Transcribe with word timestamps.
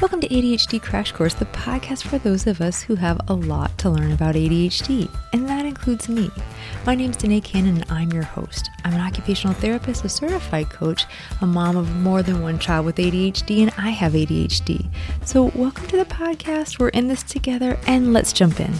Welcome 0.00 0.22
to 0.22 0.28
ADHD 0.28 0.80
Crash 0.80 1.12
Course, 1.12 1.34
the 1.34 1.44
podcast 1.44 2.04
for 2.04 2.16
those 2.16 2.46
of 2.46 2.62
us 2.62 2.80
who 2.80 2.94
have 2.94 3.20
a 3.28 3.34
lot 3.34 3.76
to 3.76 3.90
learn 3.90 4.12
about 4.12 4.34
ADHD, 4.34 5.14
and 5.34 5.46
that 5.46 5.66
includes 5.66 6.08
me. 6.08 6.30
My 6.86 6.94
name 6.94 7.10
is 7.10 7.18
Danae 7.18 7.42
Cannon, 7.42 7.82
and 7.82 7.92
I'm 7.92 8.10
your 8.10 8.22
host. 8.22 8.70
I'm 8.82 8.94
an 8.94 9.00
occupational 9.02 9.52
therapist, 9.52 10.02
a 10.06 10.08
certified 10.08 10.70
coach, 10.70 11.04
a 11.42 11.46
mom 11.46 11.76
of 11.76 11.94
more 11.96 12.22
than 12.22 12.40
one 12.40 12.58
child 12.58 12.86
with 12.86 12.96
ADHD, 12.96 13.60
and 13.60 13.74
I 13.76 13.90
have 13.90 14.14
ADHD. 14.14 14.88
So, 15.26 15.52
welcome 15.54 15.86
to 15.88 15.98
the 15.98 16.06
podcast. 16.06 16.78
We're 16.78 16.88
in 16.88 17.08
this 17.08 17.22
together, 17.22 17.78
and 17.86 18.14
let's 18.14 18.32
jump 18.32 18.58
in. 18.58 18.72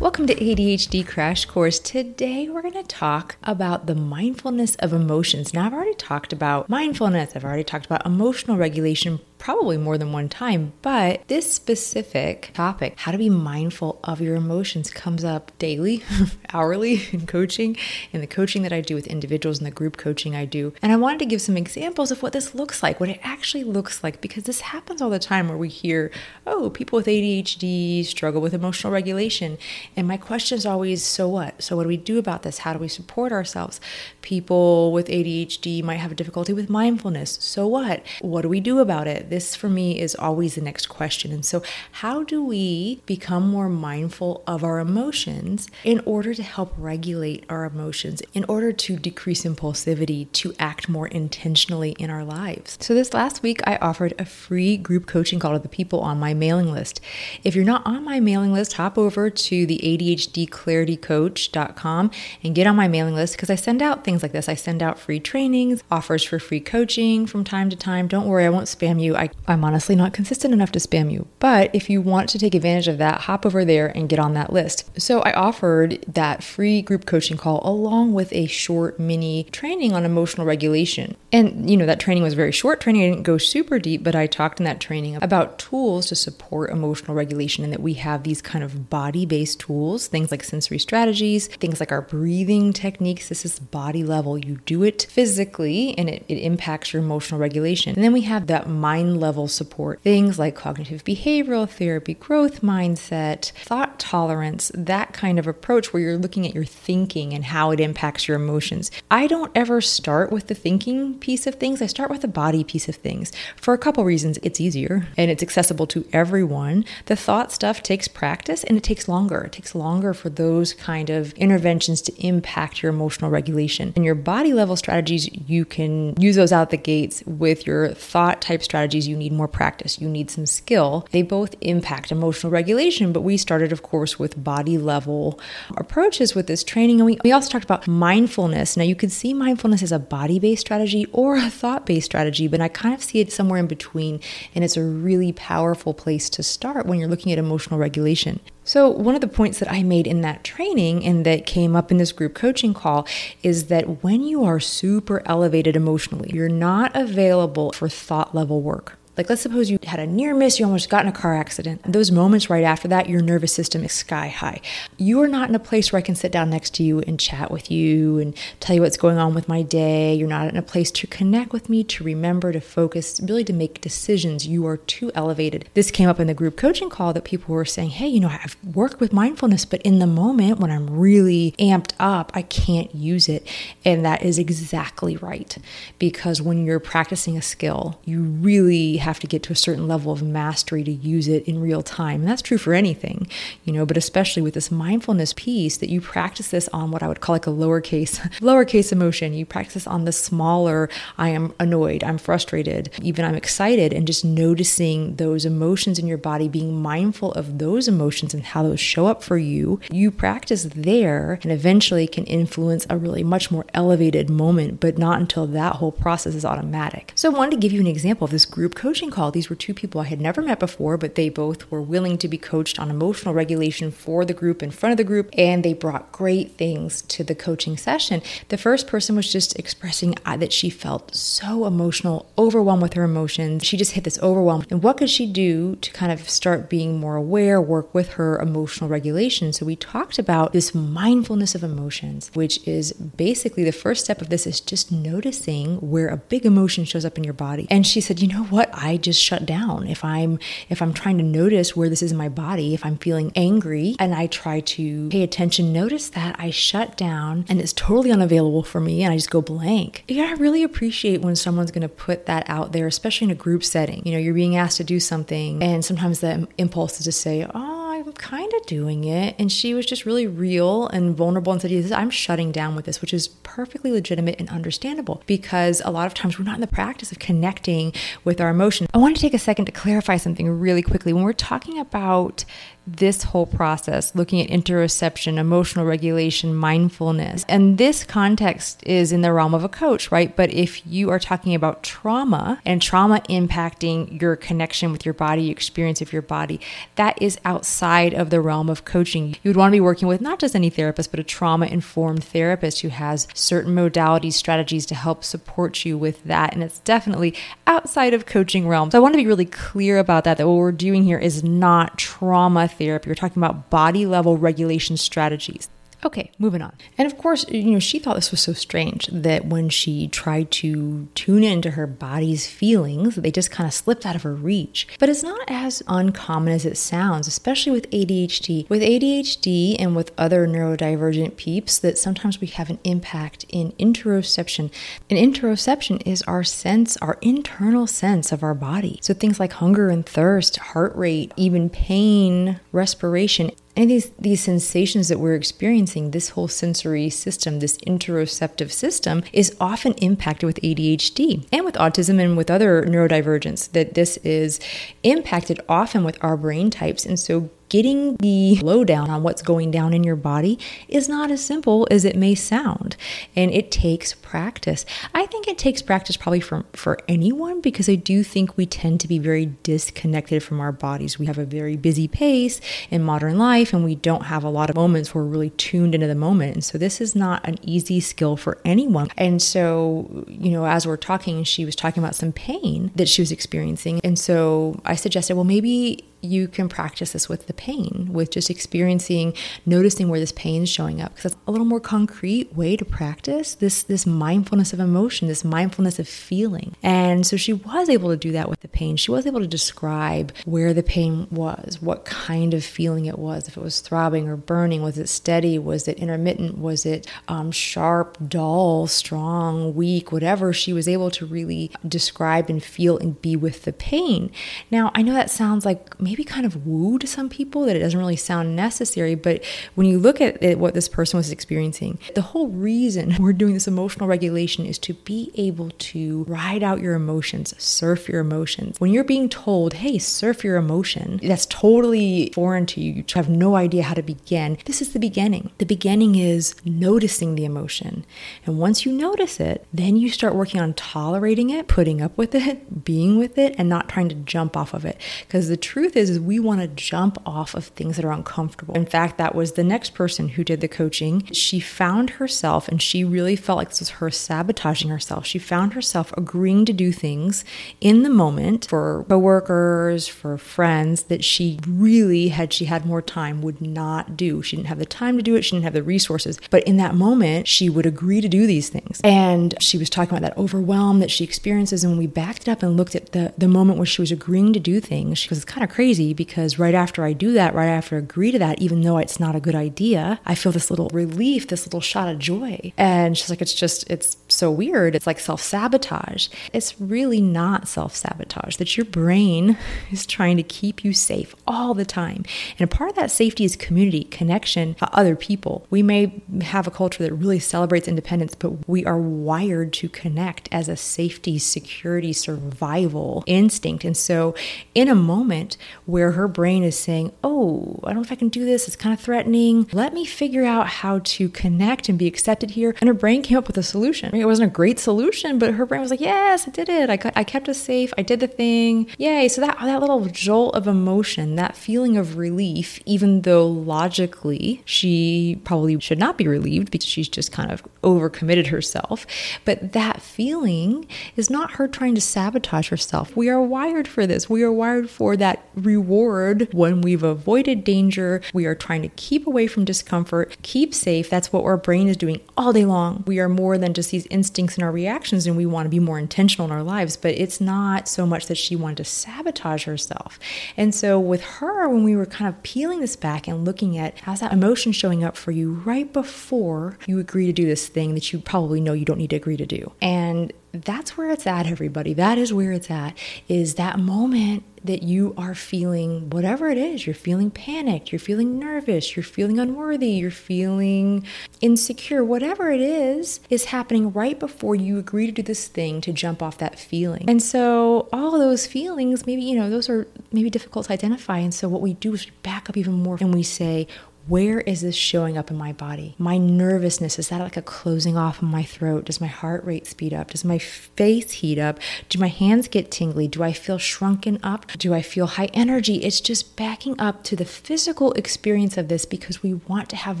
Welcome 0.00 0.26
to 0.26 0.34
ADHD 0.34 1.06
Crash 1.06 1.44
Course. 1.44 1.78
Today 1.78 2.48
we're 2.48 2.62
going 2.62 2.74
to 2.74 2.82
talk 2.82 3.36
about 3.44 3.86
the 3.86 3.94
mindfulness 3.94 4.74
of 4.80 4.92
emotions. 4.92 5.54
Now, 5.54 5.66
I've 5.66 5.72
already 5.72 5.94
talked 5.94 6.32
about 6.32 6.68
mindfulness, 6.68 7.36
I've 7.36 7.44
already 7.44 7.62
talked 7.62 7.86
about 7.86 8.04
emotional 8.04 8.56
regulation 8.56 9.20
probably 9.42 9.76
more 9.76 9.98
than 9.98 10.12
one 10.12 10.28
time, 10.28 10.72
but 10.82 11.26
this 11.26 11.52
specific 11.52 12.52
topic, 12.54 12.94
how 12.96 13.10
to 13.10 13.18
be 13.18 13.28
mindful 13.28 13.98
of 14.04 14.20
your 14.20 14.36
emotions, 14.36 14.88
comes 14.88 15.24
up 15.24 15.50
daily, 15.58 16.00
hourly 16.52 17.02
in 17.10 17.26
coaching, 17.26 17.76
in 18.12 18.20
the 18.20 18.26
coaching 18.28 18.62
that 18.62 18.72
I 18.72 18.80
do 18.80 18.94
with 18.94 19.08
individuals 19.08 19.58
and 19.58 19.66
the 19.66 19.72
group 19.72 19.96
coaching 19.96 20.36
I 20.36 20.44
do. 20.44 20.72
And 20.80 20.92
I 20.92 20.96
wanted 20.96 21.18
to 21.18 21.26
give 21.26 21.42
some 21.42 21.56
examples 21.56 22.12
of 22.12 22.22
what 22.22 22.32
this 22.32 22.54
looks 22.54 22.84
like, 22.84 23.00
what 23.00 23.08
it 23.08 23.18
actually 23.24 23.64
looks 23.64 24.04
like, 24.04 24.20
because 24.20 24.44
this 24.44 24.60
happens 24.60 25.02
all 25.02 25.10
the 25.10 25.18
time 25.18 25.48
where 25.48 25.58
we 25.58 25.68
hear, 25.68 26.12
oh, 26.46 26.70
people 26.70 26.98
with 26.98 27.06
ADHD 27.06 28.06
struggle 28.06 28.40
with 28.40 28.54
emotional 28.54 28.92
regulation. 28.92 29.58
And 29.96 30.06
my 30.06 30.18
question 30.18 30.56
is 30.56 30.64
always, 30.64 31.02
so 31.02 31.26
what? 31.26 31.60
So, 31.60 31.74
what 31.74 31.82
do 31.82 31.88
we 31.88 31.96
do 31.96 32.16
about 32.16 32.44
this? 32.44 32.58
How 32.58 32.74
do 32.74 32.78
we 32.78 32.86
support 32.86 33.32
ourselves? 33.32 33.80
People 34.20 34.92
with 34.92 35.08
ADHD 35.08 35.82
might 35.82 35.96
have 35.96 36.12
a 36.12 36.14
difficulty 36.14 36.52
with 36.52 36.70
mindfulness. 36.70 37.38
So, 37.40 37.66
what? 37.66 38.06
What 38.20 38.42
do 38.42 38.48
we 38.48 38.60
do 38.60 38.78
about 38.78 39.08
it? 39.08 39.31
This 39.32 39.56
for 39.56 39.70
me 39.70 39.98
is 39.98 40.14
always 40.14 40.56
the 40.56 40.60
next 40.60 40.90
question. 40.90 41.32
And 41.32 41.42
so, 41.42 41.62
how 41.90 42.22
do 42.22 42.44
we 42.44 43.00
become 43.06 43.48
more 43.48 43.70
mindful 43.70 44.44
of 44.46 44.62
our 44.62 44.78
emotions 44.78 45.70
in 45.84 46.02
order 46.04 46.34
to 46.34 46.42
help 46.42 46.74
regulate 46.76 47.46
our 47.48 47.64
emotions, 47.64 48.20
in 48.34 48.44
order 48.46 48.72
to 48.72 48.98
decrease 48.98 49.44
impulsivity, 49.44 50.30
to 50.32 50.52
act 50.58 50.86
more 50.86 51.06
intentionally 51.06 51.92
in 51.92 52.10
our 52.10 52.26
lives? 52.26 52.76
So, 52.82 52.92
this 52.92 53.14
last 53.14 53.42
week, 53.42 53.62
I 53.66 53.76
offered 53.76 54.12
a 54.18 54.26
free 54.26 54.76
group 54.76 55.06
coaching 55.06 55.38
call 55.38 55.54
to 55.54 55.58
the 55.58 55.66
people 55.66 56.00
on 56.00 56.20
my 56.20 56.34
mailing 56.34 56.70
list. 56.70 57.00
If 57.42 57.56
you're 57.56 57.64
not 57.64 57.86
on 57.86 58.04
my 58.04 58.20
mailing 58.20 58.52
list, 58.52 58.74
hop 58.74 58.98
over 58.98 59.30
to 59.30 59.64
the 59.64 59.80
ADHDclaritycoach.com 59.82 62.10
and 62.44 62.54
get 62.54 62.66
on 62.66 62.76
my 62.76 62.86
mailing 62.86 63.14
list 63.14 63.36
because 63.36 63.48
I 63.48 63.54
send 63.54 63.80
out 63.80 64.04
things 64.04 64.22
like 64.22 64.32
this. 64.32 64.50
I 64.50 64.56
send 64.56 64.82
out 64.82 64.98
free 64.98 65.20
trainings, 65.20 65.82
offers 65.90 66.22
for 66.22 66.38
free 66.38 66.60
coaching 66.60 67.26
from 67.26 67.44
time 67.44 67.70
to 67.70 67.76
time. 67.76 68.08
Don't 68.08 68.26
worry, 68.26 68.44
I 68.44 68.50
won't 68.50 68.66
spam 68.66 69.00
you. 69.00 69.21
I, 69.22 69.30
I'm 69.46 69.64
honestly 69.64 69.94
not 69.94 70.12
consistent 70.12 70.52
enough 70.52 70.72
to 70.72 70.80
spam 70.80 71.12
you. 71.12 71.28
But 71.38 71.72
if 71.72 71.88
you 71.88 72.00
want 72.00 72.28
to 72.30 72.40
take 72.40 72.56
advantage 72.56 72.88
of 72.88 72.98
that, 72.98 73.22
hop 73.22 73.46
over 73.46 73.64
there 73.64 73.86
and 73.96 74.08
get 74.08 74.18
on 74.18 74.34
that 74.34 74.52
list. 74.52 75.00
So 75.00 75.20
I 75.20 75.32
offered 75.32 76.04
that 76.08 76.42
free 76.42 76.82
group 76.82 77.06
coaching 77.06 77.36
call 77.36 77.60
along 77.62 78.14
with 78.14 78.32
a 78.32 78.48
short 78.48 78.98
mini 78.98 79.44
training 79.44 79.92
on 79.92 80.04
emotional 80.04 80.44
regulation. 80.44 81.16
And, 81.30 81.70
you 81.70 81.76
know, 81.76 81.86
that 81.86 82.00
training 82.00 82.24
was 82.24 82.34
very 82.34 82.50
short 82.50 82.80
training. 82.80 83.02
I 83.02 83.10
didn't 83.10 83.22
go 83.22 83.38
super 83.38 83.78
deep, 83.78 84.02
but 84.02 84.16
I 84.16 84.26
talked 84.26 84.58
in 84.58 84.64
that 84.64 84.80
training 84.80 85.16
about 85.22 85.58
tools 85.58 86.06
to 86.06 86.16
support 86.16 86.70
emotional 86.70 87.14
regulation 87.14 87.62
and 87.62 87.72
that 87.72 87.80
we 87.80 87.94
have 87.94 88.24
these 88.24 88.42
kind 88.42 88.64
of 88.64 88.90
body 88.90 89.24
based 89.24 89.60
tools, 89.60 90.08
things 90.08 90.32
like 90.32 90.42
sensory 90.42 90.80
strategies, 90.80 91.46
things 91.46 91.78
like 91.78 91.92
our 91.92 92.02
breathing 92.02 92.72
techniques. 92.72 93.28
This 93.28 93.44
is 93.44 93.60
body 93.60 94.02
level. 94.02 94.36
You 94.36 94.56
do 94.66 94.82
it 94.82 95.06
physically 95.08 95.96
and 95.96 96.10
it, 96.10 96.24
it 96.28 96.38
impacts 96.38 96.92
your 96.92 97.02
emotional 97.02 97.40
regulation. 97.40 97.94
And 97.94 98.02
then 98.02 98.12
we 98.12 98.22
have 98.22 98.48
that 98.48 98.68
mind 98.68 99.11
level 99.20 99.48
support, 99.48 100.00
things 100.02 100.38
like 100.38 100.54
cognitive 100.54 101.04
behavioral 101.04 101.68
therapy, 101.68 102.14
growth 102.14 102.60
mindset, 102.60 103.52
thought 103.52 103.98
tolerance, 103.98 104.70
that 104.74 105.12
kind 105.12 105.38
of 105.38 105.46
approach 105.46 105.92
where 105.92 106.02
you're 106.02 106.18
looking 106.18 106.46
at 106.46 106.54
your 106.54 106.64
thinking 106.64 107.32
and 107.32 107.44
how 107.44 107.70
it 107.70 107.80
impacts 107.80 108.28
your 108.28 108.36
emotions. 108.36 108.90
I 109.10 109.26
don't 109.26 109.52
ever 109.54 109.80
start 109.80 110.32
with 110.32 110.48
the 110.48 110.54
thinking 110.54 111.18
piece 111.18 111.46
of 111.46 111.56
things, 111.56 111.82
I 111.82 111.86
start 111.86 112.10
with 112.10 112.22
the 112.22 112.28
body 112.28 112.64
piece 112.64 112.88
of 112.88 112.96
things 112.96 113.32
for 113.56 113.74
a 113.74 113.78
couple 113.78 114.04
reasons. 114.04 114.38
It's 114.42 114.60
easier 114.60 115.06
and 115.16 115.30
it's 115.30 115.42
accessible 115.42 115.86
to 115.88 116.06
everyone. 116.12 116.84
The 117.06 117.16
thought 117.16 117.52
stuff 117.52 117.82
takes 117.82 118.08
practice 118.08 118.64
and 118.64 118.76
it 118.76 118.82
takes 118.82 119.08
longer. 119.08 119.42
It 119.42 119.52
takes 119.52 119.74
longer 119.74 120.14
for 120.14 120.28
those 120.28 120.74
kind 120.74 121.10
of 121.10 121.32
interventions 121.34 122.02
to 122.02 122.26
impact 122.26 122.82
your 122.82 122.90
emotional 122.90 123.30
regulation. 123.30 123.92
And 123.96 124.04
your 124.04 124.14
body 124.14 124.52
level 124.52 124.76
strategies, 124.76 125.28
you 125.48 125.64
can 125.64 126.14
use 126.20 126.36
those 126.36 126.52
out 126.52 126.70
the 126.70 126.76
gates 126.76 127.22
with 127.26 127.66
your 127.66 127.88
thought 127.94 128.40
type 128.40 128.62
strategies. 128.62 128.91
You 128.94 129.16
need 129.16 129.32
more 129.32 129.48
practice, 129.48 130.00
you 130.00 130.08
need 130.08 130.30
some 130.30 130.46
skill. 130.46 131.06
They 131.10 131.22
both 131.22 131.54
impact 131.60 132.12
emotional 132.12 132.50
regulation, 132.50 133.12
but 133.12 133.22
we 133.22 133.36
started, 133.36 133.72
of 133.72 133.82
course, 133.82 134.18
with 134.18 134.42
body 134.42 134.78
level 134.78 135.40
approaches 135.76 136.34
with 136.34 136.46
this 136.46 136.64
training. 136.64 137.00
And 137.00 137.06
we, 137.06 137.18
we 137.24 137.32
also 137.32 137.50
talked 137.50 137.64
about 137.64 137.88
mindfulness. 137.88 138.76
Now, 138.76 138.84
you 138.84 138.94
could 138.94 139.12
see 139.12 139.34
mindfulness 139.34 139.82
as 139.82 139.92
a 139.92 139.98
body 139.98 140.38
based 140.38 140.62
strategy 140.62 141.06
or 141.12 141.36
a 141.36 141.50
thought 141.50 141.86
based 141.86 142.06
strategy, 142.06 142.48
but 142.48 142.60
I 142.60 142.68
kind 142.68 142.94
of 142.94 143.02
see 143.02 143.20
it 143.20 143.32
somewhere 143.32 143.60
in 143.60 143.66
between. 143.66 144.20
And 144.54 144.64
it's 144.64 144.76
a 144.76 144.84
really 144.84 145.32
powerful 145.32 145.94
place 145.94 146.28
to 146.30 146.42
start 146.42 146.86
when 146.86 146.98
you're 146.98 147.08
looking 147.08 147.32
at 147.32 147.38
emotional 147.38 147.78
regulation. 147.78 148.40
So, 148.64 148.88
one 148.88 149.16
of 149.16 149.20
the 149.20 149.28
points 149.28 149.58
that 149.58 149.70
I 149.70 149.82
made 149.82 150.06
in 150.06 150.20
that 150.20 150.44
training 150.44 151.04
and 151.04 151.26
that 151.26 151.46
came 151.46 151.74
up 151.74 151.90
in 151.90 151.96
this 151.96 152.12
group 152.12 152.34
coaching 152.34 152.72
call 152.74 153.06
is 153.42 153.66
that 153.66 154.04
when 154.04 154.22
you 154.22 154.44
are 154.44 154.60
super 154.60 155.20
elevated 155.26 155.74
emotionally, 155.74 156.30
you're 156.32 156.48
not 156.48 156.94
available 156.94 157.72
for 157.72 157.88
thought 157.88 158.34
level 158.34 158.60
work. 158.62 158.98
Like, 159.16 159.28
let's 159.28 159.42
suppose 159.42 159.70
you 159.70 159.78
had 159.84 160.00
a 160.00 160.06
near 160.06 160.34
miss, 160.34 160.58
you 160.58 160.64
almost 160.64 160.88
got 160.88 161.02
in 161.02 161.08
a 161.08 161.12
car 161.12 161.36
accident. 161.36 161.82
Those 161.84 162.10
moments 162.10 162.48
right 162.48 162.64
after 162.64 162.88
that, 162.88 163.10
your 163.10 163.20
nervous 163.20 163.52
system 163.52 163.84
is 163.84 163.92
sky 163.92 164.28
high. 164.28 164.62
You 164.96 165.20
are 165.20 165.28
not 165.28 165.50
in 165.50 165.54
a 165.54 165.58
place 165.58 165.92
where 165.92 165.98
I 165.98 166.02
can 166.02 166.14
sit 166.14 166.32
down 166.32 166.48
next 166.48 166.74
to 166.76 166.82
you 166.82 167.00
and 167.00 167.20
chat 167.20 167.50
with 167.50 167.70
you 167.70 168.18
and 168.18 168.34
tell 168.58 168.74
you 168.74 168.80
what's 168.80 168.96
going 168.96 169.18
on 169.18 169.34
with 169.34 169.48
my 169.48 169.60
day. 169.60 170.14
You're 170.14 170.28
not 170.28 170.48
in 170.48 170.56
a 170.56 170.62
place 170.62 170.90
to 170.92 171.06
connect 171.06 171.52
with 171.52 171.68
me, 171.68 171.84
to 171.84 172.02
remember, 172.02 172.52
to 172.52 172.60
focus, 172.60 173.20
really 173.22 173.44
to 173.44 173.52
make 173.52 173.82
decisions. 173.82 174.46
You 174.46 174.66
are 174.66 174.78
too 174.78 175.12
elevated. 175.14 175.68
This 175.74 175.90
came 175.90 176.08
up 176.08 176.18
in 176.18 176.26
the 176.26 176.32
group 176.32 176.56
coaching 176.56 176.88
call 176.88 177.12
that 177.12 177.24
people 177.24 177.54
were 177.54 177.66
saying, 177.66 177.90
hey, 177.90 178.08
you 178.08 178.20
know, 178.20 178.28
I've 178.28 178.56
worked 178.74 178.98
with 178.98 179.12
mindfulness, 179.12 179.66
but 179.66 179.82
in 179.82 179.98
the 179.98 180.06
moment 180.06 180.58
when 180.58 180.70
I'm 180.70 180.88
really 180.88 181.54
amped 181.58 181.92
up, 182.00 182.32
I 182.34 182.40
can't 182.42 182.94
use 182.94 183.28
it. 183.28 183.46
And 183.84 184.06
that 184.06 184.22
is 184.22 184.38
exactly 184.38 185.18
right. 185.18 185.58
Because 185.98 186.40
when 186.40 186.64
you're 186.64 186.80
practicing 186.80 187.36
a 187.36 187.42
skill, 187.42 188.00
you 188.06 188.22
really 188.22 189.01
have 189.02 189.20
to 189.20 189.26
get 189.26 189.42
to 189.44 189.52
a 189.52 189.56
certain 189.56 189.86
level 189.86 190.12
of 190.12 190.22
mastery 190.22 190.82
to 190.84 190.90
use 190.90 191.28
it 191.28 191.46
in 191.46 191.60
real 191.60 191.82
time. 191.82 192.20
And 192.20 192.28
that's 192.28 192.42
true 192.42 192.58
for 192.58 192.72
anything, 192.72 193.26
you 193.64 193.72
know, 193.72 193.84
but 193.84 193.96
especially 193.96 194.42
with 194.42 194.54
this 194.54 194.70
mindfulness 194.70 195.32
piece 195.34 195.76
that 195.78 195.90
you 195.90 196.00
practice 196.00 196.48
this 196.48 196.68
on 196.68 196.90
what 196.90 197.02
I 197.02 197.08
would 197.08 197.20
call 197.20 197.34
like 197.34 197.46
a 197.46 197.50
lowercase, 197.50 198.18
lowercase 198.40 198.92
emotion. 198.92 199.34
You 199.34 199.44
practice 199.44 199.74
this 199.74 199.86
on 199.86 200.04
the 200.04 200.12
smaller, 200.12 200.88
I 201.18 201.28
am 201.30 201.52
annoyed, 201.60 202.04
I'm 202.04 202.18
frustrated, 202.18 202.90
even 203.02 203.24
I'm 203.24 203.34
excited, 203.34 203.92
and 203.92 204.06
just 204.06 204.24
noticing 204.24 205.16
those 205.16 205.44
emotions 205.44 205.98
in 205.98 206.06
your 206.06 206.18
body, 206.18 206.48
being 206.48 206.80
mindful 206.80 207.32
of 207.32 207.58
those 207.58 207.88
emotions 207.88 208.32
and 208.34 208.44
how 208.44 208.62
those 208.62 208.80
show 208.80 209.06
up 209.06 209.22
for 209.22 209.36
you. 209.36 209.80
You 209.90 210.10
practice 210.10 210.64
there 210.64 211.38
and 211.42 211.52
eventually 211.52 212.06
can 212.06 212.24
influence 212.24 212.86
a 212.88 212.96
really 212.96 213.24
much 213.24 213.50
more 213.50 213.66
elevated 213.74 214.30
moment, 214.30 214.80
but 214.80 214.96
not 214.96 215.20
until 215.20 215.46
that 215.48 215.76
whole 215.76 215.92
process 215.92 216.34
is 216.34 216.44
automatic. 216.44 217.12
So 217.14 217.30
I 217.30 217.36
wanted 217.36 217.52
to 217.52 217.56
give 217.56 217.72
you 217.72 217.80
an 217.80 217.86
example 217.86 218.24
of 218.24 218.30
this 218.30 218.44
group 218.44 218.74
coaching 218.74 218.91
coaching 218.92 219.10
call. 219.10 219.30
These 219.30 219.48
were 219.48 219.56
two 219.56 219.72
people 219.72 220.02
I 220.02 220.04
had 220.04 220.20
never 220.20 220.42
met 220.42 220.60
before, 220.60 220.98
but 220.98 221.14
they 221.14 221.30
both 221.30 221.70
were 221.70 221.80
willing 221.80 222.18
to 222.18 222.28
be 222.28 222.36
coached 222.36 222.78
on 222.78 222.90
emotional 222.90 223.32
regulation 223.32 223.90
for 223.90 224.26
the 224.26 224.34
group 224.34 224.62
in 224.62 224.70
front 224.70 224.90
of 224.92 224.98
the 224.98 225.02
group, 225.02 225.30
and 225.32 225.64
they 225.64 225.72
brought 225.72 226.12
great 226.12 226.58
things 226.58 227.00
to 227.00 227.24
the 227.24 227.34
coaching 227.34 227.78
session. 227.78 228.20
The 228.50 228.58
first 228.58 228.86
person 228.86 229.16
was 229.16 229.32
just 229.32 229.58
expressing 229.58 230.14
uh, 230.26 230.36
that 230.36 230.52
she 230.52 230.68
felt 230.68 231.14
so 231.14 231.64
emotional, 231.64 232.30
overwhelmed 232.36 232.82
with 232.82 232.92
her 232.92 233.04
emotions. 233.04 233.64
She 233.64 233.78
just 233.78 233.92
hit 233.92 234.04
this 234.04 234.18
overwhelm. 234.18 234.66
And 234.68 234.82
what 234.82 234.98
could 234.98 235.08
she 235.08 235.26
do 235.26 235.76
to 235.76 235.90
kind 235.92 236.12
of 236.12 236.28
start 236.28 236.68
being 236.68 237.00
more 237.00 237.16
aware, 237.16 237.62
work 237.62 237.94
with 237.94 238.10
her 238.10 238.38
emotional 238.40 238.90
regulation? 238.90 239.54
So 239.54 239.64
we 239.64 239.74
talked 239.74 240.18
about 240.18 240.52
this 240.52 240.74
mindfulness 240.74 241.54
of 241.54 241.64
emotions, 241.64 242.30
which 242.34 242.68
is 242.68 242.92
basically 242.92 243.64
the 243.64 243.72
first 243.72 244.04
step 244.04 244.20
of 244.20 244.28
this 244.28 244.46
is 244.46 244.60
just 244.60 244.92
noticing 244.92 245.76
where 245.76 246.08
a 246.08 246.18
big 246.18 246.44
emotion 246.44 246.84
shows 246.84 247.06
up 247.06 247.16
in 247.16 247.24
your 247.24 247.32
body. 247.32 247.66
And 247.70 247.86
she 247.86 248.02
said, 248.02 248.20
you 248.20 248.28
know 248.28 248.44
what? 248.44 248.68
I 248.82 248.96
just 248.96 249.22
shut 249.22 249.46
down. 249.46 249.86
If 249.86 250.04
I'm 250.04 250.38
if 250.68 250.82
I'm 250.82 250.92
trying 250.92 251.18
to 251.18 251.24
notice 251.24 251.76
where 251.76 251.88
this 251.88 252.02
is 252.02 252.10
in 252.10 252.18
my 252.18 252.28
body, 252.28 252.74
if 252.74 252.84
I'm 252.84 252.96
feeling 252.98 253.32
angry 253.36 253.94
and 253.98 254.14
I 254.14 254.26
try 254.26 254.60
to 254.60 255.08
pay 255.08 255.22
attention, 255.22 255.72
notice 255.72 256.10
that 256.10 256.36
I 256.38 256.50
shut 256.50 256.96
down 256.96 257.44
and 257.48 257.60
it's 257.60 257.72
totally 257.72 258.10
unavailable 258.10 258.62
for 258.62 258.80
me 258.80 259.02
and 259.02 259.12
I 259.12 259.16
just 259.16 259.30
go 259.30 259.40
blank. 259.40 260.04
Yeah, 260.08 260.24
I 260.24 260.32
really 260.32 260.62
appreciate 260.62 261.20
when 261.20 261.36
someone's 261.36 261.70
going 261.70 261.82
to 261.82 261.88
put 261.88 262.26
that 262.26 262.48
out 262.48 262.72
there, 262.72 262.86
especially 262.86 263.26
in 263.26 263.30
a 263.30 263.36
group 263.36 263.62
setting. 263.64 264.02
You 264.04 264.12
know, 264.12 264.18
you're 264.18 264.34
being 264.34 264.56
asked 264.56 264.78
to 264.78 264.84
do 264.84 264.98
something 265.00 265.62
and 265.62 265.84
sometimes 265.84 266.20
the 266.20 266.48
impulse 266.58 266.98
is 266.98 267.04
to 267.04 267.12
say, 267.12 267.46
"Oh, 267.54 267.81
Kind 268.18 268.52
of 268.54 268.66
doing 268.66 269.04
it. 269.04 269.34
And 269.38 269.50
she 269.50 269.74
was 269.74 269.84
just 269.84 270.06
really 270.06 270.26
real 270.26 270.86
and 270.88 271.16
vulnerable 271.16 271.52
and 271.52 271.60
said, 271.60 271.92
I'm 271.92 272.10
shutting 272.10 272.52
down 272.52 272.76
with 272.76 272.84
this, 272.84 273.00
which 273.00 273.12
is 273.12 273.28
perfectly 273.28 273.90
legitimate 273.90 274.36
and 274.38 274.48
understandable 274.48 275.22
because 275.26 275.82
a 275.84 275.90
lot 275.90 276.06
of 276.06 276.14
times 276.14 276.38
we're 276.38 276.44
not 276.44 276.54
in 276.54 276.60
the 276.60 276.66
practice 276.66 277.12
of 277.12 277.18
connecting 277.18 277.92
with 278.24 278.40
our 278.40 278.50
emotions. 278.50 278.88
I 278.94 278.98
want 278.98 279.16
to 279.16 279.20
take 279.20 279.34
a 279.34 279.38
second 279.38 279.66
to 279.66 279.72
clarify 279.72 280.16
something 280.16 280.48
really 280.48 280.82
quickly. 280.82 281.12
When 281.12 281.24
we're 281.24 281.32
talking 281.32 281.78
about 281.78 282.44
this 282.86 283.22
whole 283.22 283.46
process, 283.46 284.14
looking 284.14 284.40
at 284.40 284.48
interoception, 284.48 285.38
emotional 285.38 285.86
regulation, 285.86 286.54
mindfulness. 286.54 287.44
And 287.48 287.78
this 287.78 288.04
context 288.04 288.82
is 288.84 289.12
in 289.12 289.22
the 289.22 289.32
realm 289.32 289.54
of 289.54 289.62
a 289.62 289.68
coach, 289.68 290.10
right? 290.10 290.34
But 290.34 290.52
if 290.52 290.84
you 290.86 291.10
are 291.10 291.20
talking 291.20 291.54
about 291.54 291.82
trauma 291.82 292.60
and 292.66 292.82
trauma 292.82 293.20
impacting 293.28 294.20
your 294.20 294.34
connection 294.34 294.90
with 294.90 295.04
your 295.04 295.14
body, 295.14 295.42
your 295.42 295.52
experience 295.52 296.00
of 296.00 296.12
your 296.12 296.22
body, 296.22 296.60
that 296.96 297.20
is 297.22 297.38
outside 297.44 298.14
of 298.14 298.30
the 298.30 298.40
realm 298.40 298.68
of 298.68 298.84
coaching. 298.84 299.36
You 299.42 299.50
would 299.50 299.56
want 299.56 299.70
to 299.70 299.76
be 299.76 299.80
working 299.80 300.08
with 300.08 300.20
not 300.20 300.40
just 300.40 300.56
any 300.56 300.70
therapist, 300.70 301.10
but 301.10 301.20
a 301.20 301.24
trauma 301.24 301.66
informed 301.66 302.24
therapist 302.24 302.80
who 302.80 302.88
has 302.88 303.28
certain 303.34 303.74
modalities, 303.74 304.32
strategies 304.32 304.86
to 304.86 304.94
help 304.94 305.22
support 305.22 305.84
you 305.84 305.96
with 305.96 306.24
that. 306.24 306.52
And 306.52 306.62
it's 306.64 306.80
definitely 306.80 307.34
outside 307.66 308.12
of 308.12 308.26
coaching 308.26 308.66
realm. 308.66 308.90
So 308.90 308.98
I 308.98 309.00
want 309.00 309.14
to 309.14 309.18
be 309.18 309.26
really 309.26 309.44
clear 309.44 309.98
about 309.98 310.24
that, 310.24 310.38
that 310.38 310.48
what 310.48 310.56
we're 310.56 310.72
doing 310.72 311.04
here 311.04 311.18
is 311.18 311.44
not 311.44 311.96
trauma 311.96 312.68
therapy. 312.72 313.10
We're 313.10 313.14
talking 313.14 313.42
about 313.42 313.70
body 313.70 314.06
level 314.06 314.36
regulation 314.36 314.96
strategies. 314.96 315.68
Okay, 316.04 316.32
moving 316.38 316.62
on. 316.62 316.72
And 316.98 317.06
of 317.06 317.16
course, 317.16 317.48
you 317.48 317.70
know, 317.70 317.78
she 317.78 318.00
thought 318.00 318.16
this 318.16 318.32
was 318.32 318.40
so 318.40 318.52
strange 318.52 319.06
that 319.12 319.46
when 319.46 319.68
she 319.68 320.08
tried 320.08 320.50
to 320.52 321.06
tune 321.14 321.44
into 321.44 321.72
her 321.72 321.86
body's 321.86 322.48
feelings, 322.48 323.14
they 323.14 323.30
just 323.30 323.52
kind 323.52 323.68
of 323.68 323.74
slipped 323.74 324.04
out 324.04 324.16
of 324.16 324.24
her 324.24 324.34
reach. 324.34 324.88
But 324.98 325.08
it's 325.08 325.22
not 325.22 325.42
as 325.46 325.80
uncommon 325.86 326.52
as 326.52 326.66
it 326.66 326.76
sounds, 326.76 327.28
especially 327.28 327.70
with 327.70 327.88
ADHD. 327.90 328.68
With 328.68 328.82
ADHD 328.82 329.76
and 329.78 329.94
with 329.94 330.10
other 330.18 330.48
neurodivergent 330.48 331.36
peeps, 331.36 331.78
that 331.78 331.98
sometimes 331.98 332.40
we 332.40 332.48
have 332.48 332.68
an 332.68 332.80
impact 332.82 333.44
in 333.48 333.70
interoception. 333.72 334.72
And 335.08 335.18
interoception 335.34 336.02
is 336.04 336.22
our 336.22 336.42
sense, 336.42 336.96
our 336.96 337.16
internal 337.20 337.86
sense 337.86 338.32
of 338.32 338.42
our 338.42 338.54
body. 338.54 338.98
So 339.02 339.14
things 339.14 339.38
like 339.38 339.52
hunger 339.52 339.88
and 339.88 340.04
thirst, 340.04 340.56
heart 340.56 340.96
rate, 340.96 341.32
even 341.36 341.70
pain, 341.70 342.58
respiration, 342.72 343.52
and 343.74 343.90
these 343.90 344.10
these 344.18 344.42
sensations 344.42 345.08
that 345.08 345.18
we're 345.18 345.34
experiencing 345.34 346.10
this 346.10 346.30
whole 346.30 346.48
sensory 346.48 347.08
system 347.08 347.60
this 347.60 347.78
interoceptive 347.78 348.70
system 348.70 349.22
is 349.32 349.56
often 349.60 349.94
impacted 349.94 350.46
with 350.46 350.60
ADHD 350.60 351.46
and 351.52 351.64
with 351.64 351.74
autism 351.76 352.20
and 352.20 352.36
with 352.36 352.50
other 352.50 352.82
neurodivergence 352.82 353.70
that 353.72 353.94
this 353.94 354.18
is 354.18 354.60
impacted 355.02 355.60
often 355.68 356.04
with 356.04 356.18
our 356.22 356.36
brain 356.36 356.70
types. 356.70 357.06
And 357.06 357.18
so 357.18 357.50
getting 357.72 358.16
the 358.16 358.56
lowdown 358.56 359.08
on 359.08 359.22
what's 359.22 359.40
going 359.40 359.70
down 359.70 359.94
in 359.94 360.04
your 360.04 360.14
body 360.14 360.58
is 360.88 361.08
not 361.08 361.30
as 361.30 361.42
simple 361.42 361.88
as 361.90 362.04
it 362.04 362.14
may 362.14 362.34
sound. 362.34 362.98
And 363.34 363.50
it 363.50 363.70
takes 363.70 364.12
practice. 364.12 364.84
I 365.14 365.24
think 365.24 365.48
it 365.48 365.56
takes 365.56 365.80
practice 365.80 366.18
probably 366.18 366.40
for, 366.40 366.66
for 366.74 366.98
anyone 367.08 367.62
because 367.62 367.88
I 367.88 367.94
do 367.94 368.22
think 368.22 368.58
we 368.58 368.66
tend 368.66 369.00
to 369.00 369.08
be 369.08 369.18
very 369.18 369.46
disconnected 369.62 370.42
from 370.42 370.60
our 370.60 370.70
bodies. 370.70 371.18
We 371.18 371.24
have 371.24 371.38
a 371.38 371.46
very 371.46 371.78
busy 371.78 372.06
pace 372.08 372.60
in 372.90 373.02
modern 373.02 373.38
life 373.38 373.72
and 373.72 373.82
we 373.82 373.94
don't 373.94 374.26
have 374.26 374.44
a 374.44 374.50
lot 374.50 374.68
of 374.68 374.76
moments 374.76 375.14
where 375.14 375.24
we're 375.24 375.30
really 375.30 375.50
tuned 375.50 375.94
into 375.94 376.06
the 376.06 376.14
moment. 376.14 376.52
And 376.56 376.64
so 376.64 376.76
this 376.76 377.00
is 377.00 377.14
not 377.14 377.40
an 377.48 377.56
easy 377.62 378.00
skill 378.00 378.36
for 378.36 378.58
anyone. 378.66 379.08
And 379.16 379.40
so, 379.40 380.26
you 380.28 380.50
know, 380.50 380.66
as 380.66 380.86
we're 380.86 380.98
talking, 380.98 381.42
she 381.44 381.64
was 381.64 381.74
talking 381.74 382.02
about 382.02 382.16
some 382.16 382.32
pain 382.32 382.90
that 382.96 383.08
she 383.08 383.22
was 383.22 383.32
experiencing. 383.32 383.98
And 384.04 384.18
so 384.18 384.78
I 384.84 384.94
suggested, 384.94 385.36
well, 385.36 385.44
maybe 385.44 386.04
you 386.22 386.48
can 386.48 386.68
practice 386.68 387.12
this 387.12 387.28
with 387.28 387.46
the 387.46 387.52
pain, 387.52 388.08
with 388.12 388.30
just 388.30 388.48
experiencing, 388.48 389.34
noticing 389.66 390.08
where 390.08 390.20
this 390.20 390.32
pain 390.32 390.62
is 390.62 390.68
showing 390.68 391.02
up, 391.02 391.14
because 391.14 391.32
it's 391.32 391.42
a 391.46 391.50
little 391.50 391.66
more 391.66 391.80
concrete 391.80 392.54
way 392.54 392.76
to 392.76 392.84
practice 392.84 393.54
this 393.54 393.82
this 393.82 394.06
mindfulness 394.06 394.72
of 394.72 394.80
emotion, 394.80 395.28
this 395.28 395.44
mindfulness 395.44 395.98
of 395.98 396.08
feeling. 396.08 396.74
And 396.82 397.26
so 397.26 397.36
she 397.36 397.52
was 397.52 397.88
able 397.88 398.10
to 398.10 398.16
do 398.16 398.32
that 398.32 398.48
with 398.48 398.60
the 398.60 398.68
pain. 398.68 398.96
She 398.96 399.10
was 399.10 399.26
able 399.26 399.40
to 399.40 399.46
describe 399.46 400.32
where 400.44 400.72
the 400.72 400.82
pain 400.82 401.26
was, 401.30 401.82
what 401.82 402.04
kind 402.04 402.54
of 402.54 402.64
feeling 402.64 403.06
it 403.06 403.18
was, 403.18 403.48
if 403.48 403.56
it 403.56 403.62
was 403.62 403.80
throbbing 403.80 404.28
or 404.28 404.36
burning, 404.36 404.82
was 404.82 404.98
it 404.98 405.08
steady, 405.08 405.58
was 405.58 405.88
it 405.88 405.98
intermittent, 405.98 406.58
was 406.58 406.86
it 406.86 407.10
um, 407.28 407.50
sharp, 407.50 408.16
dull, 408.28 408.86
strong, 408.86 409.74
weak, 409.74 410.12
whatever. 410.12 410.52
She 410.52 410.72
was 410.72 410.86
able 410.86 411.10
to 411.12 411.26
really 411.26 411.70
describe 411.86 412.48
and 412.48 412.62
feel 412.62 412.98
and 412.98 413.20
be 413.20 413.34
with 413.34 413.64
the 413.64 413.72
pain. 413.72 414.30
Now 414.70 414.92
I 414.94 415.02
know 415.02 415.14
that 415.14 415.30
sounds 415.30 415.64
like 415.64 416.00
maybe 416.00 416.11
maybe 416.12 416.24
kind 416.24 416.44
of 416.44 416.66
woo 416.66 416.98
to 416.98 417.06
some 417.06 417.30
people 417.30 417.64
that 417.64 417.74
it 417.74 417.78
doesn't 417.78 417.98
really 417.98 418.16
sound 418.16 418.54
necessary. 418.54 419.14
But 419.14 419.42
when 419.76 419.86
you 419.86 419.98
look 419.98 420.20
at 420.20 420.42
it, 420.42 420.58
what 420.58 420.74
this 420.74 420.86
person 420.86 421.16
was 421.16 421.30
experiencing, 421.30 421.98
the 422.14 422.20
whole 422.20 422.48
reason 422.48 423.16
we're 423.18 423.32
doing 423.32 423.54
this 423.54 423.66
emotional 423.66 424.06
regulation 424.06 424.66
is 424.66 424.78
to 424.80 424.92
be 424.92 425.32
able 425.36 425.70
to 425.70 426.24
ride 426.24 426.62
out 426.62 426.82
your 426.82 426.92
emotions, 426.94 427.54
surf 427.56 428.10
your 428.10 428.20
emotions. 428.20 428.78
When 428.78 428.92
you're 428.92 429.04
being 429.04 429.30
told, 429.30 429.72
hey, 429.72 429.96
surf 429.96 430.44
your 430.44 430.56
emotion, 430.56 431.18
that's 431.22 431.46
totally 431.46 432.30
foreign 432.34 432.66
to 432.66 432.80
you. 432.82 432.92
You 432.92 433.04
have 433.14 433.30
no 433.30 433.56
idea 433.56 433.84
how 433.84 433.94
to 433.94 434.02
begin. 434.02 434.58
This 434.66 434.82
is 434.82 434.92
the 434.92 434.98
beginning. 434.98 435.50
The 435.56 435.64
beginning 435.64 436.16
is 436.16 436.54
noticing 436.62 437.36
the 437.36 437.46
emotion. 437.46 438.04
And 438.44 438.58
once 438.58 438.84
you 438.84 438.92
notice 438.92 439.40
it, 439.40 439.66
then 439.72 439.96
you 439.96 440.10
start 440.10 440.34
working 440.34 440.60
on 440.60 440.74
tolerating 440.74 441.48
it, 441.48 441.68
putting 441.68 442.02
up 442.02 442.18
with 442.18 442.34
it, 442.34 442.84
being 442.84 443.16
with 443.16 443.38
it, 443.38 443.54
and 443.56 443.70
not 443.70 443.88
trying 443.88 444.10
to 444.10 444.14
jump 444.14 444.58
off 444.58 444.74
of 444.74 444.84
it. 444.84 445.00
Because 445.26 445.48
the 445.48 445.56
truth 445.56 445.96
is, 445.96 446.01
is, 446.02 446.10
is 446.10 446.20
we 446.20 446.38
want 446.38 446.60
to 446.60 446.68
jump 446.68 447.16
off 447.24 447.54
of 447.54 447.66
things 447.66 447.96
that 447.96 448.04
are 448.04 448.12
uncomfortable. 448.12 448.74
In 448.74 448.86
fact, 448.86 449.18
that 449.18 449.34
was 449.34 449.52
the 449.52 449.64
next 449.64 449.94
person 449.94 450.28
who 450.28 450.44
did 450.44 450.60
the 450.60 450.68
coaching. 450.68 451.24
She 451.32 451.60
found 451.60 452.10
herself, 452.10 452.68
and 452.68 452.82
she 452.82 453.04
really 453.04 453.36
felt 453.36 453.56
like 453.56 453.70
this 453.70 453.80
was 453.80 453.90
her 453.90 454.10
sabotaging 454.10 454.90
herself. 454.90 455.24
She 455.24 455.38
found 455.38 455.72
herself 455.72 456.12
agreeing 456.16 456.64
to 456.66 456.72
do 456.72 456.92
things 456.92 457.44
in 457.80 458.02
the 458.02 458.10
moment 458.10 458.66
for 458.68 459.04
coworkers, 459.08 460.08
for 460.08 460.36
friends 460.36 461.04
that 461.04 461.24
she 461.24 461.58
really, 461.66 462.28
had 462.28 462.52
she 462.52 462.64
had 462.66 462.84
more 462.84 463.02
time, 463.02 463.42
would 463.42 463.60
not 463.60 464.16
do. 464.16 464.42
She 464.42 464.56
didn't 464.56 464.68
have 464.68 464.78
the 464.78 464.86
time 464.86 465.16
to 465.16 465.22
do 465.22 465.36
it, 465.36 465.42
she 465.42 465.52
didn't 465.52 465.64
have 465.64 465.72
the 465.72 465.82
resources. 465.82 466.38
But 466.50 466.64
in 466.64 466.76
that 466.78 466.94
moment, 466.94 467.46
she 467.46 467.70
would 467.70 467.86
agree 467.86 468.20
to 468.20 468.28
do 468.28 468.46
these 468.46 468.68
things. 468.68 469.00
And 469.04 469.54
she 469.60 469.78
was 469.78 469.88
talking 469.88 470.16
about 470.16 470.28
that 470.28 470.38
overwhelm 470.38 470.98
that 471.00 471.10
she 471.10 471.24
experiences. 471.24 471.84
And 471.84 471.92
when 471.92 471.98
we 471.98 472.06
backed 472.06 472.42
it 472.42 472.48
up 472.48 472.62
and 472.62 472.76
looked 472.76 472.94
at 472.94 473.12
the, 473.12 473.32
the 473.38 473.48
moment 473.48 473.78
where 473.78 473.86
she 473.86 474.02
was 474.02 474.10
agreeing 474.10 474.52
to 474.52 474.60
do 474.60 474.80
things, 474.80 475.18
she 475.18 475.28
was 475.28 475.44
kind 475.44 475.62
of 475.62 475.70
crazy 475.70 475.91
crazy 475.92 476.14
because 476.14 476.58
right 476.58 476.74
after 476.74 477.04
I 477.04 477.12
do 477.12 477.34
that, 477.34 477.54
right 477.54 477.68
after 477.68 477.96
I 477.96 477.98
agree 477.98 478.32
to 478.32 478.38
that, 478.38 478.62
even 478.62 478.80
though 478.80 478.96
it's 478.96 479.20
not 479.20 479.36
a 479.36 479.40
good 479.40 479.54
idea, 479.54 480.18
I 480.24 480.34
feel 480.34 480.50
this 480.50 480.70
little 480.70 480.88
relief, 480.88 481.48
this 481.48 481.66
little 481.66 481.82
shot 481.82 482.08
of 482.08 482.18
joy. 482.18 482.72
And 482.78 483.18
she's 483.18 483.28
like, 483.28 483.42
it's 483.42 483.52
just, 483.52 483.88
it's 483.90 484.16
so 484.28 484.50
weird. 484.50 484.94
It's 484.94 485.06
like 485.06 485.20
self 485.20 485.42
sabotage. 485.42 486.28
It's 486.54 486.80
really 486.80 487.20
not 487.20 487.68
self 487.68 487.94
sabotage, 487.94 488.56
that 488.56 488.74
your 488.74 488.86
brain 488.86 489.58
is 489.90 490.06
trying 490.06 490.38
to 490.38 490.42
keep 490.42 490.82
you 490.82 490.94
safe 490.94 491.34
all 491.46 491.74
the 491.74 491.84
time. 491.84 492.24
And 492.58 492.70
a 492.70 492.74
part 492.74 492.88
of 492.88 492.96
that 492.96 493.10
safety 493.10 493.44
is 493.44 493.54
community, 493.54 494.04
connection, 494.04 494.74
to 494.76 494.96
other 494.96 495.14
people. 495.14 495.66
We 495.68 495.82
may 495.82 496.22
have 496.40 496.66
a 496.66 496.70
culture 496.70 497.02
that 497.02 497.12
really 497.12 497.38
celebrates 497.38 497.86
independence, 497.86 498.34
but 498.34 498.66
we 498.66 498.86
are 498.86 498.98
wired 498.98 499.74
to 499.74 499.90
connect 499.90 500.48
as 500.50 500.70
a 500.70 500.76
safety, 500.76 501.38
security, 501.38 502.14
survival 502.14 503.24
instinct. 503.26 503.84
And 503.84 503.96
so, 503.96 504.34
in 504.74 504.88
a 504.88 504.94
moment 504.94 505.58
where 505.86 506.12
her 506.12 506.28
brain 506.28 506.62
is 506.62 506.78
saying, 506.78 507.12
Oh, 507.24 507.80
I 507.82 507.88
don't 507.88 507.96
know 507.96 508.02
if 508.02 508.12
I 508.12 508.16
can 508.16 508.28
do 508.28 508.44
this. 508.44 508.66
It's 508.66 508.76
kind 508.76 508.92
of 508.92 509.00
threatening. 509.00 509.68
Let 509.72 509.94
me 509.94 510.04
figure 510.04 510.44
out 510.44 510.66
how 510.68 511.00
to 511.04 511.28
connect 511.28 511.88
and 511.88 511.98
be 511.98 512.06
accepted 512.06 512.50
here. 512.52 512.74
And 512.80 512.88
her 512.88 512.94
brain 512.94 513.22
came 513.22 513.38
up 513.38 513.46
with 513.46 513.58
a 513.58 513.62
solution. 513.62 514.14
It 514.14 514.24
wasn't 514.24 514.50
a 514.50 514.54
great 514.54 514.78
solution, 514.78 515.38
but 515.38 515.54
her 515.54 515.66
brain 515.66 515.80
was 515.80 515.90
like, 515.90 516.00
Yes, 516.00 516.46
I 516.46 516.50
did 516.50 516.68
it. 516.68 516.90
I, 516.90 517.12
I 517.16 517.24
kept 517.24 517.48
us 517.48 517.58
safe. 517.58 517.92
I 517.98 518.02
did 518.02 518.20
the 518.20 518.26
thing. 518.26 518.88
Yay. 518.98 519.28
So 519.28 519.40
that, 519.40 519.58
that 519.60 519.80
little 519.80 520.04
jolt 520.06 520.54
of 520.54 520.66
emotion, 520.66 521.36
that 521.36 521.56
feeling 521.56 521.96
of 521.96 522.16
relief, 522.16 522.80
even 522.86 523.22
though 523.22 523.46
logically 523.46 524.62
she 524.64 525.40
probably 525.44 525.78
should 525.80 525.98
not 525.98 526.18
be 526.18 526.28
relieved 526.28 526.70
because 526.70 526.88
she's 526.88 527.08
just 527.08 527.32
kind 527.32 527.50
of 527.50 527.62
overcommitted 527.82 528.48
herself. 528.48 529.06
But 529.44 529.72
that 529.72 530.00
feeling 530.00 530.86
is 531.16 531.30
not 531.30 531.52
her 531.52 531.68
trying 531.68 531.94
to 531.94 532.00
sabotage 532.00 532.68
herself. 532.68 533.16
We 533.16 533.28
are 533.28 533.40
wired 533.40 533.88
for 533.88 534.06
this. 534.06 534.28
We 534.28 534.42
are 534.42 534.52
wired 534.52 534.90
for 534.90 535.16
that 535.16 535.44
reward 535.76 536.48
when 536.52 536.80
we've 536.80 537.02
avoided 537.02 537.64
danger. 537.64 538.20
We 538.32 538.46
are 538.46 538.54
trying 538.54 538.82
to 538.82 538.88
keep 538.88 539.26
away 539.26 539.46
from 539.46 539.64
discomfort, 539.64 540.36
keep 540.42 540.74
safe. 540.74 541.08
That's 541.08 541.32
what 541.32 541.44
our 541.44 541.56
brain 541.56 541.88
is 541.88 541.96
doing 541.96 542.20
all 542.36 542.52
day 542.52 542.64
long. 542.64 543.04
We 543.06 543.18
are 543.20 543.28
more 543.28 543.58
than 543.58 543.74
just 543.74 543.90
these 543.90 544.06
instincts 544.06 544.56
and 544.56 544.64
our 544.64 544.72
reactions, 544.72 545.26
and 545.26 545.36
we 545.36 545.46
want 545.46 545.66
to 545.66 545.70
be 545.70 545.80
more 545.80 545.98
intentional 545.98 546.46
in 546.46 546.52
our 546.52 546.62
lives. 546.62 546.96
But 546.96 547.14
it's 547.14 547.40
not 547.40 547.88
so 547.88 548.06
much 548.06 548.26
that 548.26 548.36
she 548.36 548.56
wanted 548.56 548.78
to 548.78 548.84
sabotage 548.84 549.64
herself. 549.64 550.18
And 550.56 550.74
so, 550.74 550.98
with 551.00 551.22
her, 551.22 551.68
when 551.68 551.84
we 551.84 551.96
were 551.96 552.06
kind 552.06 552.28
of 552.28 552.42
peeling 552.42 552.80
this 552.80 552.96
back 552.96 553.28
and 553.28 553.44
looking 553.44 553.78
at 553.78 553.98
how's 554.00 554.20
that 554.20 554.32
emotion 554.32 554.72
showing 554.72 555.04
up 555.04 555.16
for 555.16 555.30
you 555.30 555.52
right 555.52 555.92
before 555.92 556.78
you 556.86 556.98
agree 556.98 557.26
to 557.26 557.32
do 557.32 557.46
this 557.46 557.68
thing 557.68 557.94
that 557.94 558.12
you 558.12 558.18
probably 558.18 558.60
know 558.60 558.72
you 558.72 558.84
don't 558.84 558.98
need 558.98 559.10
to 559.10 559.16
agree 559.16 559.36
to 559.36 559.46
do. 559.46 559.72
And 559.80 560.32
that's 560.52 560.96
where 560.96 561.10
it's 561.10 561.26
at, 561.26 561.46
everybody. 561.46 561.94
That 561.94 562.18
is 562.18 562.32
where 562.32 562.52
it's 562.52 562.70
at, 562.70 562.96
is 563.28 563.54
that 563.54 563.78
moment 563.78 564.44
that 564.64 564.82
you 564.82 565.14
are 565.16 565.34
feeling 565.34 566.08
whatever 566.10 566.48
it 566.48 566.58
is. 566.58 566.86
You're 566.86 566.94
feeling 566.94 567.30
panicked, 567.30 567.92
you're 567.92 567.98
feeling 567.98 568.38
nervous, 568.38 568.96
you're 568.96 569.02
feeling 569.02 569.38
unworthy, 569.38 569.90
you're 569.90 570.10
feeling 570.10 571.04
insecure, 571.40 572.04
whatever 572.04 572.50
it 572.50 572.60
is, 572.60 573.20
is 573.28 573.46
happening 573.46 573.92
right 573.92 574.18
before 574.18 574.54
you 574.54 574.78
agree 574.78 575.06
to 575.06 575.12
do 575.12 575.22
this 575.22 575.48
thing 575.48 575.80
to 575.80 575.92
jump 575.92 576.22
off 576.22 576.38
that 576.38 576.58
feeling. 576.58 577.04
And 577.08 577.22
so 577.22 577.88
all 577.92 578.12
those 578.12 578.46
feelings, 578.46 579.06
maybe, 579.06 579.22
you 579.22 579.36
know, 579.36 579.50
those 579.50 579.68
are 579.68 579.86
maybe 580.12 580.30
difficult 580.30 580.66
to 580.66 580.72
identify. 580.72 581.18
And 581.18 581.34
so 581.34 581.48
what 581.48 581.60
we 581.60 581.74
do 581.74 581.94
is 581.94 582.06
we 582.06 582.12
back 582.22 582.48
up 582.48 582.56
even 582.56 582.74
more 582.74 582.96
and 583.00 583.14
we 583.14 583.22
say, 583.22 583.66
where 584.08 584.40
is 584.40 584.62
this 584.62 584.74
showing 584.74 585.16
up 585.16 585.30
in 585.30 585.36
my 585.36 585.52
body? 585.52 585.94
My 585.98 586.18
nervousness, 586.18 586.98
is 586.98 587.08
that 587.08 587.20
like 587.20 587.36
a 587.36 587.42
closing 587.42 587.96
off 587.96 588.20
in 588.20 588.28
my 588.28 588.42
throat? 588.42 588.86
Does 588.86 589.00
my 589.00 589.06
heart 589.06 589.44
rate 589.44 589.66
speed 589.66 589.94
up? 589.94 590.10
Does 590.10 590.24
my 590.24 590.38
face 590.38 591.12
heat 591.12 591.38
up? 591.38 591.60
Do 591.88 591.98
my 591.98 592.08
hands 592.08 592.48
get 592.48 592.70
tingly? 592.70 593.06
Do 593.06 593.22
I 593.22 593.32
feel 593.32 593.58
shrunken 593.58 594.18
up? 594.22 594.46
Do 594.58 594.74
I 594.74 594.82
feel 594.82 595.06
high 595.06 595.30
energy? 595.32 595.76
It's 595.84 596.00
just 596.00 596.36
backing 596.36 596.80
up 596.80 597.04
to 597.04 597.16
the 597.16 597.24
physical 597.24 597.92
experience 597.92 598.56
of 598.56 598.68
this 598.68 598.84
because 598.84 599.22
we 599.22 599.34
want 599.34 599.68
to 599.70 599.76
have 599.76 600.00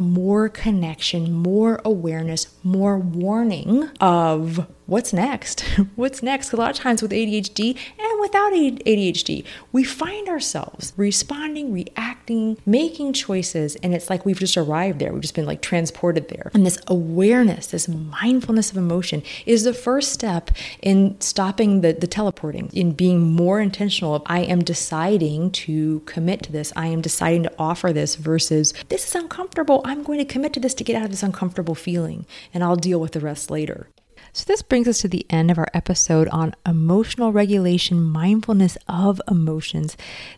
more 0.00 0.48
connection, 0.48 1.32
more 1.32 1.80
awareness, 1.84 2.48
more 2.64 2.98
warning 2.98 3.88
of 4.00 4.66
what's 4.86 5.12
next? 5.12 5.60
what's 5.96 6.22
next? 6.22 6.52
A 6.52 6.56
lot 6.56 6.70
of 6.70 6.76
times 6.76 7.02
with 7.02 7.12
ADHD 7.12 7.78
without 8.22 8.52
ADHD, 8.52 9.44
we 9.72 9.84
find 9.84 10.28
ourselves 10.28 10.92
responding, 10.96 11.72
reacting, 11.72 12.56
making 12.64 13.12
choices, 13.12 13.76
and 13.76 13.94
it's 13.94 14.08
like 14.08 14.24
we've 14.24 14.38
just 14.38 14.56
arrived 14.56 14.98
there. 14.98 15.12
We've 15.12 15.20
just 15.20 15.34
been 15.34 15.46
like 15.46 15.60
transported 15.60 16.28
there. 16.28 16.50
And 16.54 16.64
this 16.64 16.78
awareness, 16.86 17.66
this 17.66 17.88
mindfulness 17.88 18.70
of 18.70 18.76
emotion 18.76 19.22
is 19.44 19.64
the 19.64 19.74
first 19.74 20.12
step 20.12 20.50
in 20.80 21.20
stopping 21.20 21.82
the, 21.82 21.92
the 21.92 22.06
teleporting, 22.06 22.70
in 22.72 22.92
being 22.92 23.20
more 23.20 23.60
intentional 23.60 24.14
of 24.14 24.22
I 24.26 24.40
am 24.40 24.62
deciding 24.62 25.50
to 25.50 26.00
commit 26.00 26.42
to 26.44 26.52
this. 26.52 26.72
I 26.76 26.86
am 26.86 27.00
deciding 27.00 27.42
to 27.44 27.52
offer 27.58 27.92
this 27.92 28.14
versus 28.14 28.72
this 28.88 29.06
is 29.06 29.14
uncomfortable. 29.14 29.82
I'm 29.84 30.02
going 30.02 30.18
to 30.18 30.24
commit 30.24 30.52
to 30.54 30.60
this 30.60 30.74
to 30.74 30.84
get 30.84 30.96
out 30.96 31.04
of 31.04 31.10
this 31.10 31.22
uncomfortable 31.22 31.74
feeling, 31.74 32.24
and 32.54 32.62
I'll 32.62 32.76
deal 32.76 33.00
with 33.00 33.12
the 33.12 33.20
rest 33.20 33.50
later. 33.50 33.88
So, 34.32 34.44
this 34.46 34.62
brings 34.62 34.88
us 34.88 35.00
to 35.02 35.08
the 35.08 35.26
end 35.28 35.50
of 35.50 35.58
our 35.58 35.68
episode 35.74 36.28
on 36.28 36.54
emotional 36.66 37.32
regulation, 37.32 38.02
mindfulness 38.02 38.78
of 38.88 39.20
emotions. 39.30 39.96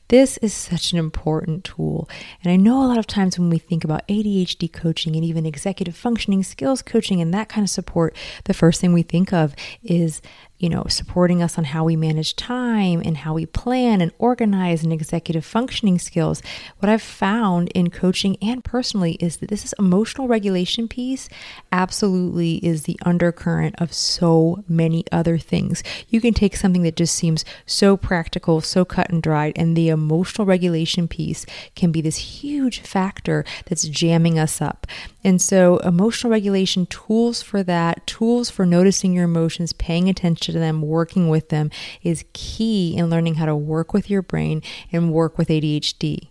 This 0.08 0.36
is 0.38 0.52
such 0.52 0.92
an 0.92 0.98
important 0.98 1.64
tool. 1.64 2.08
And 2.42 2.52
I 2.52 2.56
know 2.56 2.82
a 2.82 2.88
lot 2.88 2.98
of 2.98 3.06
times 3.06 3.38
when 3.38 3.50
we 3.50 3.58
think 3.58 3.84
about 3.84 4.06
ADHD 4.08 4.72
coaching 4.72 5.14
and 5.14 5.24
even 5.24 5.46
executive 5.46 5.96
functioning 5.96 6.42
skills 6.42 6.82
coaching 6.82 7.20
and 7.20 7.32
that 7.34 7.48
kind 7.48 7.64
of 7.64 7.70
support, 7.70 8.16
the 8.44 8.54
first 8.54 8.80
thing 8.80 8.92
we 8.92 9.02
think 9.02 9.32
of 9.32 9.54
is 9.82 10.20
you 10.58 10.70
know, 10.70 10.84
supporting 10.88 11.42
us 11.42 11.58
on 11.58 11.64
how 11.64 11.84
we 11.84 11.94
manage 11.96 12.36
time 12.36 13.02
and 13.04 13.18
how 13.18 13.34
we 13.34 13.44
plan 13.44 14.00
and 14.00 14.12
organize 14.18 14.82
and 14.82 14.92
executive 14.92 15.44
functioning 15.44 15.98
skills. 15.98 16.40
What 16.78 16.88
I've 16.88 17.02
found 17.02 17.68
in 17.74 17.90
coaching 17.90 18.38
and 18.40 18.64
personally 18.64 19.12
is 19.14 19.38
that 19.38 19.50
this 19.50 19.64
is 19.64 19.74
emotional 19.78 20.28
regulation 20.28 20.86
piece 20.86 21.28
absolutely 21.72 22.64
is 22.64 22.84
the 22.84 22.98
undercurrent 23.04 23.73
of 23.78 23.92
so 23.92 24.64
many 24.68 25.04
other 25.12 25.38
things. 25.38 25.82
You 26.08 26.20
can 26.20 26.34
take 26.34 26.56
something 26.56 26.82
that 26.82 26.96
just 26.96 27.14
seems 27.14 27.44
so 27.66 27.96
practical, 27.96 28.60
so 28.60 28.84
cut 28.84 29.10
and 29.10 29.22
dried, 29.22 29.54
and 29.56 29.76
the 29.76 29.88
emotional 29.88 30.46
regulation 30.46 31.08
piece 31.08 31.46
can 31.74 31.92
be 31.92 32.00
this 32.00 32.16
huge 32.16 32.80
factor 32.80 33.44
that's 33.66 33.88
jamming 33.88 34.38
us 34.38 34.60
up. 34.60 34.86
And 35.22 35.40
so, 35.40 35.78
emotional 35.78 36.30
regulation 36.30 36.86
tools 36.86 37.42
for 37.42 37.62
that, 37.62 38.06
tools 38.06 38.50
for 38.50 38.66
noticing 38.66 39.12
your 39.12 39.24
emotions, 39.24 39.72
paying 39.72 40.08
attention 40.08 40.52
to 40.52 40.58
them, 40.58 40.82
working 40.82 41.28
with 41.28 41.48
them 41.48 41.70
is 42.02 42.24
key 42.32 42.96
in 42.96 43.08
learning 43.10 43.36
how 43.36 43.46
to 43.46 43.56
work 43.56 43.94
with 43.94 44.10
your 44.10 44.22
brain 44.22 44.62
and 44.92 45.12
work 45.12 45.38
with 45.38 45.48
ADHD. 45.48 46.28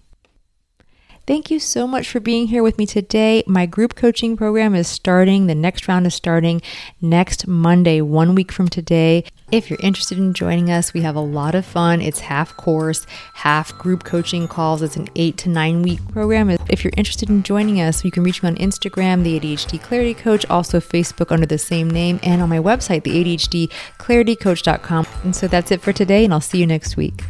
Thank 1.25 1.50
you 1.50 1.58
so 1.58 1.88
much 1.88 2.10
for 2.10 2.20
being 2.20 2.48
here 2.48 2.62
with 2.63 2.77
me 2.77 2.86
today. 2.86 3.44
My 3.48 3.65
group 3.65 3.96
coaching 3.96 4.36
program 4.36 4.75
is 4.75 4.89
starting. 4.89 5.48
The 5.48 5.56
next 5.56 5.88
round 5.88 6.06
is 6.06 6.13
starting 6.13 6.62
next 7.00 7.48
Monday, 7.48 8.01
one 8.01 8.36
week 8.36 8.51
from 8.51 8.68
today. 8.68 9.24
If 9.50 9.70
you're 9.70 9.80
interested 9.82 10.18
in 10.18 10.34
joining 10.34 10.70
us, 10.70 10.94
we 10.94 11.00
have 11.03 11.15
a 11.15 11.22
lot 11.22 11.56
of 11.56 11.65
fun. 11.65 12.01
It's 12.01 12.20
half 12.20 12.58
course, 12.58 13.06
half 13.36 13.77
group 13.77 14.03
coaching 14.03 14.50
calls. 14.50 14.82
It's 14.82 14.98
an 14.98 15.08
eight 15.15 15.38
to 15.38 15.50
nine 15.50 15.82
week 15.82 16.06
program. 16.10 16.50
If 16.68 16.84
you're 16.84 16.92
interested 16.98 17.30
in 17.30 17.44
joining 17.44 17.80
us, 17.80 18.03
you 18.03 18.12
can 18.12 18.24
reach 18.24 18.44
me 18.44 18.50
on 18.50 18.56
Instagram, 18.58 19.24
the 19.24 19.39
ADHD 19.39 19.82
Clarity 19.82 20.15
Coach, 20.15 20.46
also 20.50 20.82
Facebook 20.82 21.32
under 21.32 21.46
the 21.46 21.58
same 21.58 21.89
name, 21.89 22.20
and 22.22 22.42
on 22.42 22.50
my 22.50 22.60
website, 22.60 23.03
the 23.03 23.24
ADHD 23.24 23.72
Clarity 23.98 24.36
Coach.com. 24.36 25.08
And 25.24 25.34
so 25.34 25.48
that's 25.48 25.72
it 25.72 25.80
for 25.80 25.94
today, 25.94 26.25
and 26.25 26.34
I'll 26.34 26.42
see 26.42 26.58
you 26.58 26.68
next 26.68 26.98
week. 26.98 27.24